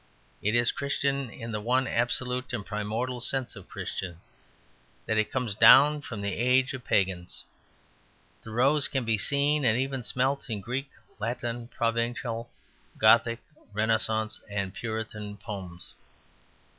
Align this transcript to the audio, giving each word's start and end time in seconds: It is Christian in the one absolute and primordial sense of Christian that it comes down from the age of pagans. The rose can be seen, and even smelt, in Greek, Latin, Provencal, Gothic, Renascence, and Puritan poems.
It 0.41 0.55
is 0.55 0.71
Christian 0.71 1.29
in 1.29 1.51
the 1.51 1.61
one 1.61 1.85
absolute 1.85 2.53
and 2.53 2.65
primordial 2.65 3.21
sense 3.21 3.55
of 3.55 3.69
Christian 3.69 4.19
that 5.05 5.19
it 5.19 5.31
comes 5.31 5.53
down 5.53 6.01
from 6.01 6.21
the 6.21 6.33
age 6.33 6.73
of 6.73 6.83
pagans. 6.83 7.45
The 8.41 8.49
rose 8.49 8.87
can 8.87 9.05
be 9.05 9.19
seen, 9.19 9.63
and 9.63 9.77
even 9.77 10.01
smelt, 10.01 10.49
in 10.49 10.59
Greek, 10.59 10.89
Latin, 11.19 11.67
Provencal, 11.67 12.49
Gothic, 12.97 13.41
Renascence, 13.75 14.41
and 14.49 14.73
Puritan 14.73 15.37
poems. 15.37 15.93